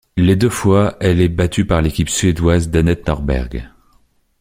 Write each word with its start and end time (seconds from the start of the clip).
Les 0.17 0.35
deux 0.35 0.49
fois, 0.49 0.97
elle 0.99 1.21
est 1.21 1.29
battue 1.29 1.63
par 1.67 1.83
l'équipe 1.83 2.09
suédoise 2.09 2.71
d'Anette 2.71 3.05
Norberg. 3.05 3.69